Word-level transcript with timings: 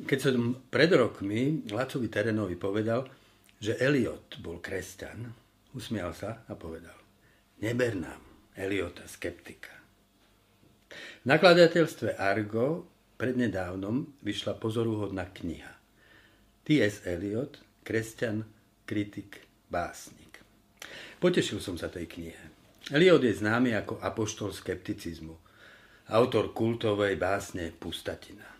Keď 0.00 0.18
som 0.18 0.56
pred 0.72 0.88
rokmi 0.92 1.68
Lacovi 1.68 2.08
Terenovi 2.08 2.56
povedal, 2.56 3.04
že 3.60 3.76
Eliot 3.76 4.40
bol 4.40 4.56
kresťan, 4.56 5.28
usmial 5.76 6.16
sa 6.16 6.48
a 6.48 6.56
povedal, 6.56 6.96
neber 7.60 7.92
nám 8.00 8.20
Eliota 8.56 9.04
skeptika. 9.04 9.76
V 11.22 11.26
nakladateľstve 11.28 12.16
Argo 12.16 12.88
prednedávnom 13.20 14.16
vyšla 14.24 14.56
pozoruhodná 14.56 15.28
kniha. 15.28 15.76
T.S. 16.64 17.04
Eliot, 17.04 17.60
kresťan, 17.84 18.48
kritik, 18.88 19.44
básnik. 19.68 20.40
Potešil 21.20 21.60
som 21.60 21.76
sa 21.76 21.92
tej 21.92 22.08
knihe. 22.08 22.44
Eliot 22.88 23.20
je 23.20 23.36
známy 23.36 23.76
ako 23.76 24.00
apoštol 24.00 24.56
skepticizmu, 24.56 25.36
autor 26.10 26.56
kultovej 26.56 27.20
básne 27.20 27.68
Pustatina. 27.76 28.59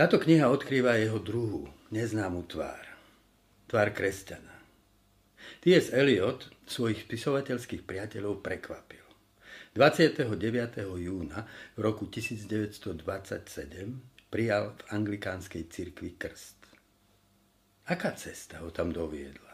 Táto 0.00 0.16
kniha 0.16 0.48
odkrýva 0.48 0.96
jeho 0.96 1.20
druhú, 1.20 1.68
neznámu 1.92 2.48
tvár. 2.48 2.88
Tvár 3.68 3.92
kresťana. 3.92 4.56
T.S. 5.60 5.92
Eliot 5.92 6.48
svojich 6.64 7.04
spisovateľských 7.04 7.84
priateľov 7.84 8.40
prekvapil. 8.40 9.04
29. 9.76 10.24
júna 11.04 11.44
v 11.76 11.80
roku 11.84 12.08
1927 12.08 12.96
prijal 14.32 14.72
v 14.72 14.82
anglikánskej 14.88 15.68
cirkvi 15.68 16.16
krst. 16.16 16.56
Aká 17.92 18.16
cesta 18.16 18.64
ho 18.64 18.72
tam 18.72 18.96
doviedla? 18.96 19.52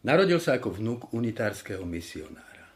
Narodil 0.00 0.40
sa 0.40 0.56
ako 0.56 0.80
vnúk 0.80 1.12
unitárskeho 1.12 1.84
misionára. 1.84 2.72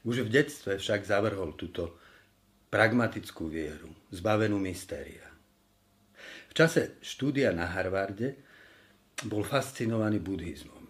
Už 0.00 0.24
v 0.24 0.32
detstve 0.32 0.80
však 0.80 1.04
zavrhol 1.04 1.52
túto 1.60 2.00
pragmatickú 2.72 3.52
vieru, 3.52 3.92
zbavenú 4.08 4.56
mystéria. 4.64 5.33
V 6.54 6.62
čase 6.62 7.02
štúdia 7.02 7.50
na 7.50 7.66
Harvarde 7.66 8.38
bol 9.26 9.42
fascinovaný 9.42 10.22
buddhizmom. 10.22 10.86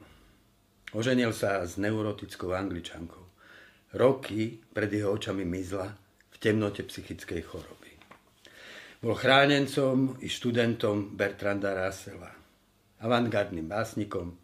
Oženil 0.93 1.33
sa 1.33 1.65
s 1.65 1.81
neurotickou 1.81 2.53
angličankou. 2.53 3.25
Roky 3.97 4.61
pred 4.61 4.93
jeho 4.93 5.17
očami 5.17 5.49
mizla 5.49 5.89
v 6.29 6.37
temnote 6.37 6.85
psychickej 6.85 7.49
choroby. 7.49 7.97
Bol 9.01 9.17
chránencom 9.17 10.21
i 10.21 10.29
študentom 10.29 11.17
Bertranda 11.17 11.73
Russella, 11.73 12.37
avantgardným 13.01 13.65
básnikom, 13.65 14.37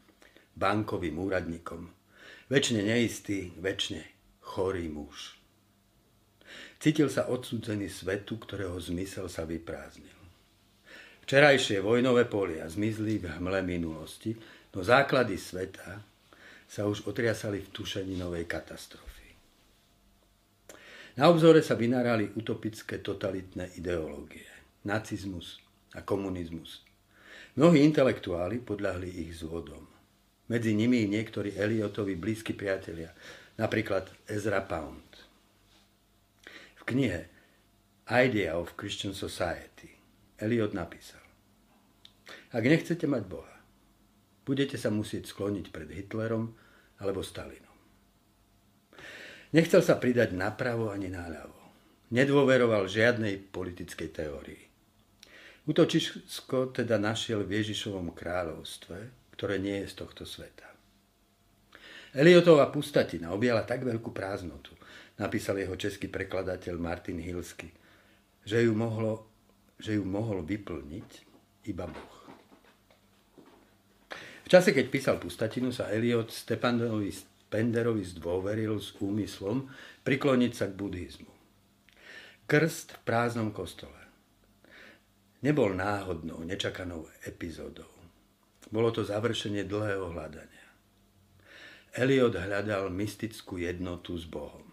bankovým 0.56 1.20
úradníkom, 1.20 1.84
väčšine 2.48 2.96
neistý, 2.96 3.52
väčšine 3.60 4.08
chorý 4.41 4.88
muž. 4.88 5.36
Cítil 6.80 7.12
sa 7.12 7.28
odsudzený 7.28 7.92
svetu, 7.92 8.41
ktorého 8.41 8.80
zmysel 8.80 9.28
sa 9.28 9.44
vyprázdnil. 9.44 10.16
Včerajšie 11.30 11.78
vojnové 11.78 12.26
polia 12.26 12.66
zmizli 12.66 13.22
v 13.22 13.30
hmle 13.38 13.62
minulosti, 13.62 14.34
no 14.74 14.82
základy 14.82 15.38
sveta 15.38 16.02
sa 16.66 16.90
už 16.90 17.06
otriasali 17.06 17.62
v 17.62 17.70
tušení 17.70 18.18
novej 18.18 18.50
katastrofy. 18.50 19.30
Na 21.14 21.30
obzore 21.30 21.62
sa 21.62 21.78
vynárali 21.78 22.34
utopické 22.34 22.98
totalitné 22.98 23.78
ideológie, 23.78 24.42
nacizmus 24.82 25.62
a 25.94 26.02
komunizmus. 26.02 26.82
Mnohí 27.54 27.78
intelektuáli 27.78 28.58
podľahli 28.58 29.22
ich 29.22 29.38
zvodom. 29.38 29.86
Medzi 30.50 30.74
nimi 30.74 31.06
niektorí 31.06 31.54
Eliotovi 31.54 32.18
blízki 32.18 32.58
priatelia, 32.58 33.14
napríklad 33.54 34.10
Ezra 34.26 34.66
Pound. 34.66 35.06
V 36.74 36.82
knihe 36.90 37.30
Idea 38.10 38.58
of 38.58 38.74
Christian 38.74 39.14
Society 39.14 39.99
Eliot 40.41 40.72
napísal 40.72 41.20
ak 42.50 42.64
nechcete 42.66 43.06
mať 43.06 43.22
Boha, 43.30 43.56
budete 44.42 44.74
sa 44.74 44.91
musieť 44.91 45.30
skloniť 45.30 45.70
pred 45.70 45.86
Hitlerom 45.86 46.50
alebo 46.98 47.22
Stalinom. 47.22 47.70
Nechcel 49.54 49.82
sa 49.82 49.98
pridať 49.98 50.34
napravo 50.34 50.91
ani 50.91 51.10
naľavo. 51.10 51.59
Nedôveroval 52.10 52.91
žiadnej 52.91 53.38
politickej 53.54 54.09
teórii. 54.10 54.62
Utočisko 55.66 56.75
teda 56.75 56.98
našiel 56.98 57.47
v 57.47 57.62
Ježišovom 57.62 58.10
kráľovstve, 58.14 58.98
ktoré 59.38 59.62
nie 59.62 59.87
je 59.87 59.91
z 59.91 59.94
tohto 59.94 60.26
sveta. 60.26 60.66
Eliotová 62.10 62.66
pustatina 62.75 63.31
objala 63.31 63.62
tak 63.62 63.87
veľkú 63.87 64.10
prázdnotu, 64.10 64.75
napísal 65.22 65.62
jeho 65.62 65.78
český 65.78 66.10
prekladateľ 66.10 66.75
Martin 66.75 67.22
Hilsky, 67.22 67.70
že 68.43 68.66
ju, 68.66 68.75
mohlo, 68.75 69.29
že 69.80 69.96
ju 69.96 70.04
mohol 70.04 70.44
vyplniť 70.44 71.08
iba 71.66 71.88
Boh 71.88 72.20
čase, 74.50 74.74
keď 74.74 74.86
písal 74.91 75.16
Pustatinu, 75.22 75.70
sa 75.70 75.94
Eliot 75.94 76.34
Stepanovi 76.34 77.14
Spenderovi 77.14 78.02
zdôveril 78.02 78.82
s 78.82 78.98
úmyslom 78.98 79.70
prikloniť 80.02 80.52
sa 80.52 80.66
k 80.66 80.74
buddhizmu. 80.74 81.30
Krst 82.50 82.98
v 82.98 83.00
prázdnom 83.06 83.54
kostole. 83.54 83.94
Nebol 85.46 85.78
náhodnou, 85.78 86.42
nečakanou 86.42 87.06
epizódou. 87.22 87.86
Bolo 88.74 88.90
to 88.90 89.06
završenie 89.06 89.62
dlhého 89.70 90.10
hľadania. 90.10 90.66
Eliot 91.94 92.34
hľadal 92.34 92.90
mystickú 92.90 93.58
jednotu 93.62 94.19
s 94.19 94.26
Bohom. 94.26 94.66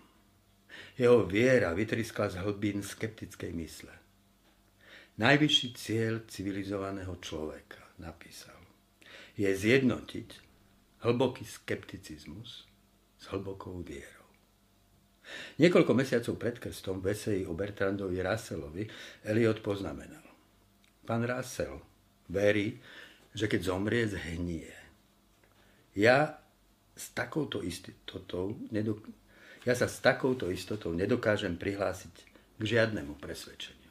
Jeho 0.97 1.25
viera 1.25 1.73
vytriskla 1.78 2.34
z 2.34 2.41
hlbín 2.41 2.81
skeptickej 2.81 3.53
mysle. 3.53 3.94
Najvyšší 5.17 5.67
cieľ 5.73 6.13
civilizovaného 6.29 7.17
človeka, 7.17 7.81
napísal 7.97 8.57
je 9.38 9.50
zjednotiť 9.53 10.29
hlboký 11.05 11.45
skepticizmus 11.45 12.66
s 13.22 13.23
hlbokou 13.29 13.85
vierou. 13.85 14.25
Niekoľko 15.61 15.94
mesiacov 15.94 16.33
pred 16.41 16.57
krstom 16.57 16.97
v 17.05 17.13
eseji 17.13 17.44
o 17.45 17.53
Bertrandovi 17.53 18.17
Russellovi 18.17 18.89
Eliot 19.22 19.61
poznamenal. 19.61 20.25
Pán 21.05 21.22
Russell 21.22 21.78
verí, 22.34 22.81
že 23.38 23.45
keď 23.45 23.61
zomrie, 23.61 24.09
zhnie. 24.09 24.73
Ja 25.94 26.41
s 26.97 27.13
takouto 27.13 27.61
istotou 27.61 28.57
nedok- 28.73 29.05
ja 29.69 29.78
sa 29.78 29.85
s 29.85 30.01
takouto 30.01 30.49
istotou 30.49 30.95
nedokážem 30.97 31.59
prihlásiť 31.59 32.16
k 32.57 32.61
žiadnemu 32.63 33.19
presvedčeniu. 33.22 33.87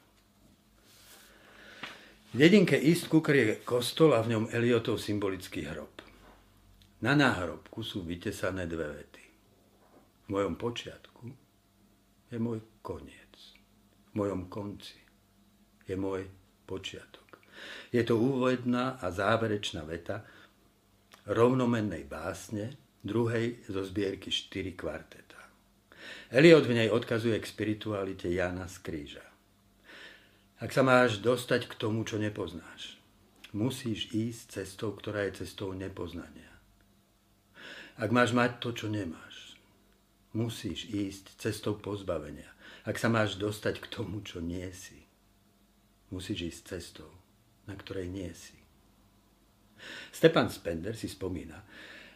Dedinke 2.37 2.77
East 2.77 3.09
Cooker 3.09 3.35
je 3.35 3.55
kostol 3.65 4.13
a 4.13 4.21
v 4.21 4.37
ňom 4.37 4.53
Eliotov 4.53 5.01
symbolický 5.01 5.65
hrob. 5.73 6.05
Na 7.01 7.17
náhrobku 7.17 7.81
sú 7.81 8.05
vytesané 8.05 8.69
dve 8.69 8.93
vety. 8.93 9.25
V 10.21 10.27
mojom 10.29 10.53
počiatku 10.53 11.33
je 12.29 12.37
môj 12.37 12.61
koniec. 12.85 13.57
V 14.13 14.21
mojom 14.21 14.53
konci 14.53 15.01
je 15.89 15.97
môj 15.97 16.29
počiatok. 16.69 17.41
Je 17.89 18.05
to 18.05 18.21
úvodná 18.21 19.01
a 19.01 19.09
záverečná 19.09 19.81
veta 19.81 20.21
rovnomennej 21.25 22.05
básne 22.05 22.77
druhej 23.01 23.65
zo 23.65 23.81
zbierky 23.81 24.29
4 24.29 24.77
kvarteta. 24.77 25.41
Eliot 26.29 26.69
v 26.69 26.85
nej 26.85 26.89
odkazuje 26.93 27.41
k 27.41 27.49
spiritualite 27.49 28.29
Jana 28.29 28.69
z 28.69 28.77
kríža. 28.85 29.25
Ak 30.57 30.73
sa 30.73 30.81
máš 30.81 31.21
dostať 31.21 31.69
k 31.69 31.77
tomu, 31.77 32.01
čo 32.01 32.17
nepoznáš, 32.17 32.97
musíš 33.53 34.09
ísť 34.09 34.57
cestou, 34.57 34.89
ktorá 34.89 35.29
je 35.29 35.45
cestou 35.45 35.69
nepoznania. 35.77 36.49
Ak 37.97 38.09
máš 38.09 38.33
mať 38.33 38.57
to, 38.57 38.73
čo 38.73 38.89
nemáš, 38.89 39.53
musíš 40.33 40.89
ísť 40.89 41.37
cestou 41.37 41.77
pozbavenia. 41.77 42.49
Ak 42.89 42.97
sa 42.97 43.05
máš 43.05 43.37
dostať 43.37 43.85
k 43.85 43.87
tomu, 43.89 44.25
čo 44.25 44.41
nie 44.41 44.65
si, 44.73 45.05
musíš 46.09 46.57
ísť 46.57 46.61
cestou, 46.73 47.11
na 47.69 47.77
ktorej 47.77 48.09
nie 48.09 48.33
si. 48.33 48.57
Stepan 50.09 50.49
Spender 50.49 50.97
si 50.97 51.05
spomína, 51.05 51.61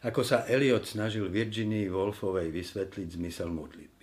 ako 0.02 0.26
sa 0.26 0.50
Eliot 0.50 0.90
snažil 0.90 1.30
Virginii 1.30 1.86
Wolfovej 1.94 2.50
vysvetliť 2.50 3.22
zmysel 3.22 3.54
modlitby. 3.54 4.01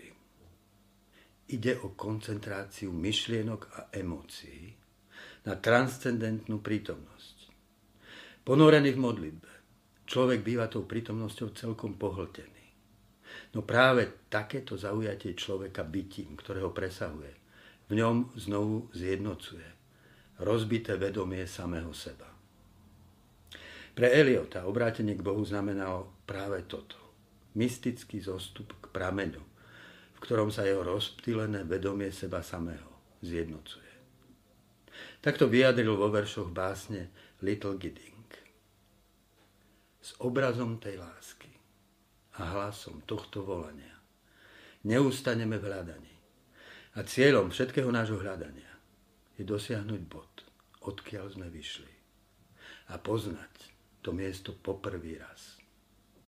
Ide 1.49 1.81
o 1.81 1.97
koncentráciu 1.97 2.93
myšlienok 2.93 3.61
a 3.73 3.81
emócií 3.97 4.77
na 5.49 5.57
transcendentnú 5.57 6.61
prítomnosť. 6.61 7.37
Ponorený 8.45 8.93
v 8.93 9.01
modlitbe, 9.01 9.53
človek 10.05 10.45
býva 10.45 10.69
tou 10.69 10.85
prítomnosťou 10.85 11.57
celkom 11.57 11.97
pohltený. 11.97 12.65
No 13.57 13.65
práve 13.65 14.29
takéto 14.29 14.77
zaujatie 14.77 15.33
človeka 15.33 15.89
bytím, 15.89 16.37
ktorého 16.37 16.69
presahuje, 16.69 17.33
v 17.89 17.93
ňom 17.97 18.37
znovu 18.37 18.93
zjednocuje 18.93 19.69
rozbité 20.45 21.01
vedomie 21.01 21.49
samého 21.49 21.91
seba. 21.97 22.29
Pre 23.97 24.09
Eliota 24.13 24.69
obrátenie 24.69 25.19
k 25.19 25.25
Bohu 25.25 25.43
znamenalo 25.43 26.23
práve 26.29 26.63
toto. 26.69 26.95
Mystický 27.59 28.23
zostup 28.23 28.71
k 28.79 28.93
prameňu, 28.95 29.43
v 30.19 30.23
ktorom 30.27 30.51
sa 30.51 30.67
jeho 30.67 30.83
rozptýlené 30.83 31.63
vedomie 31.63 32.11
seba 32.11 32.43
samého 32.43 32.91
zjednocuje. 33.23 33.87
Tak 35.23 35.39
to 35.39 35.47
vyjadril 35.47 35.95
vo 35.95 36.11
veršoch 36.11 36.51
básne 36.51 37.15
Little 37.39 37.79
Gidding. 37.79 38.27
S 40.03 40.19
obrazom 40.19 40.83
tej 40.83 40.99
lásky 40.99 41.55
a 42.35 42.51
hlasom 42.51 43.07
tohto 43.07 43.47
volania 43.47 43.95
neustaneme 44.83 45.59
v 45.59 45.67
hľadaní. 45.71 46.15
A 46.99 47.07
cieľom 47.07 47.55
všetkého 47.55 47.91
nášho 47.95 48.19
hľadania 48.19 48.75
je 49.39 49.47
dosiahnuť 49.47 50.03
bod, 50.11 50.33
odkiaľ 50.83 51.31
sme 51.31 51.47
vyšli. 51.47 51.95
A 52.91 52.99
poznať 52.99 53.71
to 54.03 54.11
miesto 54.11 54.51
poprvý 54.51 55.21
raz. 55.23 55.58